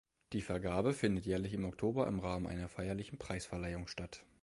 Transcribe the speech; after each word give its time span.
Die 0.33 0.41
Vergabe 0.41 0.93
findet 0.93 1.27
jährlich 1.27 1.53
im 1.53 1.63
Oktober 1.63 2.07
im 2.07 2.17
Rahmen 2.19 2.47
einer 2.47 2.67
feierlichen 2.67 3.19
Preisverleihung 3.19 3.87
statt. 3.87 4.25